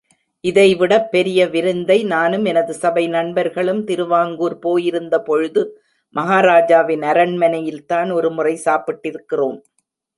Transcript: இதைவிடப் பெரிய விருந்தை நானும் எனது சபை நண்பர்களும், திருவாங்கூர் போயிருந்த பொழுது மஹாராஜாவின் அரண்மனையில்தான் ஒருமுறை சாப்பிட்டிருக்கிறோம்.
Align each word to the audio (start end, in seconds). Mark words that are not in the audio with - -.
இதைவிடப் 0.43 1.11
பெரிய 1.11 1.47
விருந்தை 1.47 2.03
நானும் 2.03 2.45
எனது 2.45 2.73
சபை 2.73 3.07
நண்பர்களும், 3.07 3.83
திருவாங்கூர் 3.83 4.59
போயிருந்த 4.59 5.21
பொழுது 5.21 5.63
மஹாராஜாவின் 6.15 7.05
அரண்மனையில்தான் 7.11 8.11
ஒருமுறை 8.13 8.59
சாப்பிட்டிருக்கிறோம். 8.65 9.59